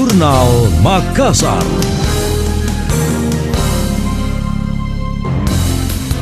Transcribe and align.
Jurnal 0.00 0.64
Makassar. 0.80 1.60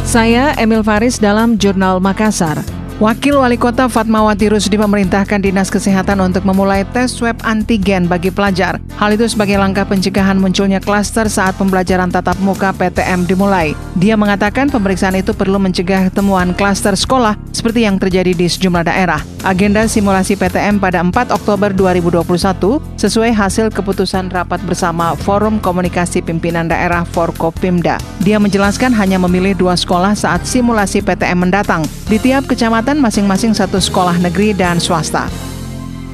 Saya 0.02 0.50
Emil 0.58 0.82
Faris 0.82 1.22
dalam 1.22 1.54
Jurnal 1.62 2.02
Makassar. 2.02 2.58
Wakil 2.98 3.38
Wali 3.38 3.54
Kota 3.54 3.86
Fatmawati 3.86 4.50
Rusdi 4.50 4.74
memerintahkan 4.74 5.38
Dinas 5.38 5.70
Kesehatan 5.70 6.18
untuk 6.18 6.42
memulai 6.42 6.82
tes 6.90 7.14
swab 7.14 7.38
antigen 7.46 8.10
bagi 8.10 8.34
pelajar. 8.34 8.82
Hal 8.98 9.14
itu 9.14 9.30
sebagai 9.30 9.62
langkah 9.62 9.86
pencegahan 9.86 10.42
munculnya 10.42 10.82
klaster 10.82 11.30
saat 11.30 11.54
pembelajaran 11.54 12.10
tatap 12.10 12.34
muka 12.42 12.74
PTM 12.74 13.30
dimulai. 13.30 13.78
Dia 13.94 14.18
mengatakan 14.18 14.74
pemeriksaan 14.74 15.22
itu 15.22 15.30
perlu 15.38 15.62
mencegah 15.62 16.10
temuan 16.10 16.50
klaster 16.50 16.98
sekolah 16.98 17.38
seperti 17.54 17.86
yang 17.86 18.02
terjadi 18.02 18.34
di 18.34 18.50
sejumlah 18.50 18.90
daerah. 18.90 19.22
Agenda 19.48 19.88
simulasi 19.88 20.36
PTM 20.36 20.76
pada 20.76 21.00
4 21.00 21.32
Oktober 21.32 21.72
2021 21.72 22.20
sesuai 23.00 23.32
hasil 23.32 23.72
keputusan 23.72 24.28
rapat 24.28 24.60
bersama 24.60 25.16
Forum 25.16 25.56
Komunikasi 25.56 26.20
Pimpinan 26.20 26.68
Daerah 26.68 27.08
Forkopimda. 27.08 27.96
Dia 28.20 28.36
menjelaskan 28.36 28.92
hanya 28.92 29.16
memilih 29.16 29.56
dua 29.56 29.72
sekolah 29.72 30.12
saat 30.12 30.44
simulasi 30.44 31.00
PTM 31.00 31.48
mendatang 31.48 31.80
di 32.12 32.20
tiap 32.20 32.44
kecamatan 32.44 33.00
masing-masing 33.00 33.56
satu 33.56 33.80
sekolah 33.80 34.20
negeri 34.20 34.52
dan 34.52 34.76
swasta 34.76 35.32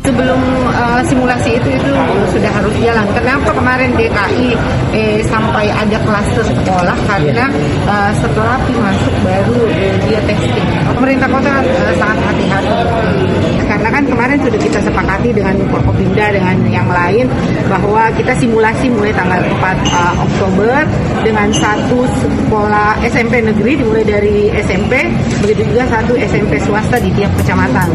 sebelum 0.04 0.40
uh, 0.68 1.00
simulasi 1.08 1.56
itu 1.56 1.68
itu 1.72 1.90
sudah 2.28 2.52
harus 2.52 2.74
jalan. 2.84 3.08
Kenapa 3.16 3.50
kemarin 3.56 3.90
DKI 3.96 4.48
eh, 4.92 5.18
sampai 5.24 5.72
ada 5.72 5.96
klaster 6.04 6.44
sekolah 6.44 6.96
karena 7.08 7.48
uh, 7.88 8.12
setelah 8.12 8.60
masuk 8.60 9.14
baru 9.24 9.60
dia 10.04 10.20
testing. 10.28 10.66
Pemerintah 10.92 11.28
kota 11.32 11.64
uh, 11.64 11.92
sangat 11.96 12.18
hati-hati 12.20 12.78
kemarin 14.34 14.50
sudah 14.50 14.62
kita 14.66 14.80
sepakati 14.82 15.30
dengan 15.30 15.54
Forkopimda 15.70 16.26
dengan 16.34 16.56
yang 16.66 16.88
lain 16.90 17.30
bahwa 17.70 18.10
kita 18.18 18.34
simulasi 18.34 18.90
mulai 18.90 19.14
tanggal 19.14 19.38
4 19.38 19.62
uh, 19.62 20.14
Oktober 20.26 20.74
dengan 21.22 21.48
satu 21.54 22.02
sekolah 22.02 22.98
SMP 23.06 23.38
negeri 23.38 23.78
dimulai 23.78 24.02
dari 24.02 24.50
SMP 24.58 25.06
begitu 25.38 25.62
juga 25.70 25.86
satu 25.86 26.18
SMP 26.18 26.58
swasta 26.58 26.98
di 26.98 27.14
tiap 27.14 27.30
kecamatan. 27.38 27.86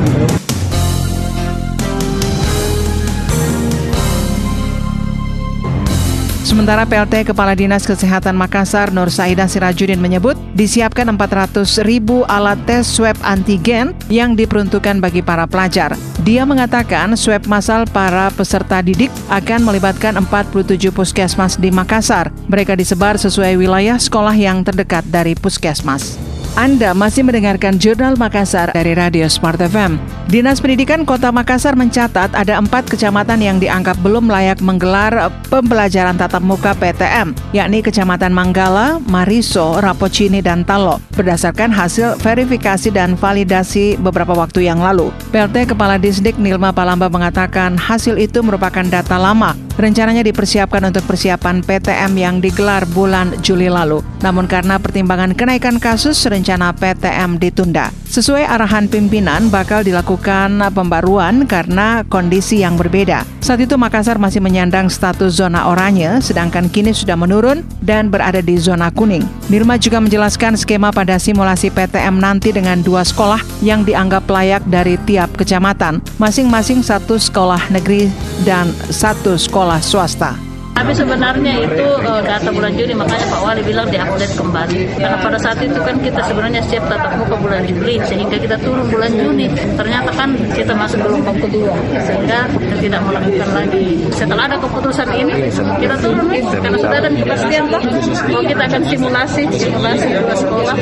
Sementara 6.50 6.82
PLT 6.82 7.30
Kepala 7.30 7.54
Dinas 7.54 7.86
Kesehatan 7.86 8.34
Makassar 8.34 8.90
Nur 8.90 9.14
Saida 9.14 9.46
Sirajudin 9.46 10.02
menyebut 10.02 10.34
disiapkan 10.58 11.06
400 11.14 11.86
ribu 11.86 12.26
alat 12.26 12.58
tes 12.66 12.90
swab 12.90 13.14
antigen 13.22 13.94
yang 14.10 14.34
diperuntukkan 14.34 14.98
bagi 14.98 15.22
para 15.22 15.46
pelajar. 15.46 15.94
Dia 16.26 16.50
mengatakan 16.50 17.14
swab 17.14 17.46
massal 17.46 17.86
para 17.86 18.34
peserta 18.34 18.82
didik 18.82 19.14
akan 19.30 19.62
melibatkan 19.62 20.18
47 20.18 20.90
puskesmas 20.90 21.54
di 21.54 21.70
Makassar. 21.70 22.34
Mereka 22.50 22.74
disebar 22.74 23.22
sesuai 23.22 23.54
wilayah 23.54 24.02
sekolah 24.02 24.34
yang 24.34 24.66
terdekat 24.66 25.06
dari 25.06 25.38
puskesmas. 25.38 26.29
Anda 26.60 26.92
masih 26.92 27.24
mendengarkan 27.24 27.80
Jurnal 27.80 28.20
Makassar 28.20 28.76
dari 28.76 28.92
Radio 28.92 29.32
Smart 29.32 29.56
FM. 29.64 29.96
Dinas 30.28 30.60
Pendidikan 30.60 31.08
Kota 31.08 31.32
Makassar 31.32 31.80
mencatat 31.80 32.36
ada 32.36 32.60
empat 32.60 32.84
kecamatan 32.84 33.40
yang 33.40 33.64
dianggap 33.64 33.96
belum 34.04 34.28
layak 34.28 34.60
menggelar 34.60 35.32
pembelajaran 35.48 36.20
tatap 36.20 36.44
muka 36.44 36.76
PTM, 36.76 37.32
yakni 37.56 37.80
Kecamatan 37.80 38.36
Manggala, 38.36 39.00
Mariso, 39.08 39.80
Rapocini, 39.80 40.44
dan 40.44 40.68
Talo, 40.68 41.00
berdasarkan 41.16 41.72
hasil 41.72 42.20
verifikasi 42.20 42.92
dan 42.92 43.16
validasi 43.16 43.96
beberapa 43.96 44.36
waktu 44.36 44.68
yang 44.68 44.84
lalu. 44.84 45.16
PLT 45.32 45.72
Kepala 45.72 45.96
Disdik 45.96 46.36
Nilma 46.36 46.76
Palamba 46.76 47.08
mengatakan 47.08 47.80
hasil 47.80 48.20
itu 48.20 48.44
merupakan 48.44 48.84
data 48.84 49.16
lama 49.16 49.56
rencananya 49.80 50.28
dipersiapkan 50.28 50.84
untuk 50.92 51.08
persiapan 51.08 51.64
PTM 51.64 52.12
yang 52.20 52.36
digelar 52.44 52.84
bulan 52.92 53.40
Juli 53.40 53.72
lalu. 53.72 54.04
Namun 54.20 54.46
karena 54.46 54.76
pertimbangan 54.76 55.32
kenaikan 55.32 55.80
kasus, 55.80 56.20
rencana 56.28 56.76
PTM 56.76 57.40
ditunda. 57.40 57.96
Sesuai 58.10 58.42
arahan 58.42 58.90
pimpinan, 58.90 59.54
bakal 59.54 59.86
dilakukan 59.86 60.58
pembaruan 60.74 61.46
karena 61.46 62.02
kondisi 62.10 62.66
yang 62.66 62.74
berbeda. 62.74 63.22
Saat 63.38 63.62
itu 63.62 63.78
Makassar 63.78 64.18
masih 64.18 64.42
menyandang 64.42 64.90
status 64.90 65.38
zona 65.38 65.70
oranye, 65.70 66.18
sedangkan 66.18 66.74
kini 66.74 66.90
sudah 66.90 67.14
menurun 67.14 67.62
dan 67.86 68.10
berada 68.10 68.42
di 68.42 68.58
zona 68.58 68.90
kuning. 68.90 69.22
Nirma 69.54 69.78
juga 69.78 70.02
menjelaskan 70.02 70.58
skema 70.58 70.90
pada 70.90 71.22
simulasi 71.22 71.70
PTM 71.70 72.18
nanti 72.18 72.50
dengan 72.50 72.82
dua 72.82 73.06
sekolah 73.06 73.46
yang 73.62 73.86
dianggap 73.86 74.26
layak 74.26 74.66
dari 74.66 74.98
tiap 75.06 75.30
kecamatan, 75.38 76.02
masing-masing 76.18 76.82
satu 76.82 77.22
sekolah 77.22 77.62
negeri 77.70 78.10
dan 78.42 78.74
satu 78.90 79.38
sekolah 79.38 79.86
swasta. 79.86 80.49
Tapi 80.80 80.96
sebenarnya 80.96 81.54
itu 81.60 81.88
uh, 82.08 82.24
data 82.24 82.48
bulan 82.56 82.72
Juni, 82.72 82.96
makanya 82.96 83.28
Pak 83.28 83.42
Wali 83.44 83.62
bilang 83.68 83.92
diupdate 83.92 84.32
kembali. 84.40 84.80
Karena 84.96 85.18
pada 85.20 85.36
saat 85.36 85.60
itu 85.60 85.76
kan 85.76 86.00
kita 86.00 86.24
sebenarnya 86.24 86.64
siap 86.72 86.88
tatap 86.88 87.20
muka 87.20 87.36
bulan 87.36 87.68
Juli, 87.68 88.00
sehingga 88.08 88.40
kita 88.40 88.56
turun 88.64 88.88
bulan 88.88 89.12
Juni. 89.12 89.52
Ternyata 89.76 90.08
kan 90.16 90.32
kita 90.56 90.72
masuk 90.72 91.04
gelombang 91.04 91.36
kedua, 91.36 91.76
sehingga 92.08 92.48
kita 92.48 92.76
tidak 92.80 93.02
melakukan 93.04 93.50
lagi. 93.52 93.88
Setelah 94.16 94.44
ada 94.48 94.58
keputusan 94.64 95.08
ini, 95.20 95.36
kita 95.84 95.96
turun 96.00 96.26
karena 96.32 96.78
sudah 96.80 96.98
ada 97.04 97.10
kepastian 97.12 97.64
bahwa 97.68 98.42
kita 98.48 98.64
akan 98.64 98.82
simulasi, 98.88 99.44
simulasi 99.60 100.08
ke 100.16 100.36
sekolah 100.40 100.76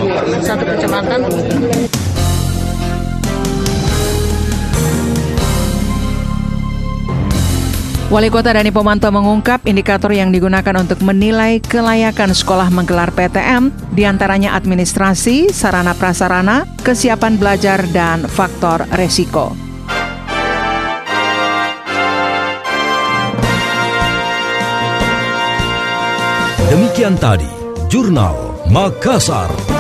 satu 0.46 0.64
kecamatan. 0.78 1.20
Wali 8.08 8.32
Kota 8.32 8.56
Dani 8.56 8.72
Pomanto 8.72 9.12
mengungkap 9.12 9.68
indikator 9.68 10.16
yang 10.16 10.32
digunakan 10.32 10.80
untuk 10.80 11.04
menilai 11.04 11.60
kelayakan 11.60 12.32
sekolah 12.32 12.72
menggelar 12.72 13.12
PTM 13.12 13.68
di 13.92 14.08
antaranya 14.08 14.56
administrasi, 14.56 15.52
sarana 15.52 15.92
prasarana, 15.92 16.64
kesiapan 16.88 17.36
belajar, 17.36 17.84
dan 17.92 18.24
faktor 18.24 18.88
resiko. 18.96 19.52
Demikian 26.72 27.20
tadi, 27.20 27.52
Jurnal 27.92 28.56
Makassar. 28.72 29.77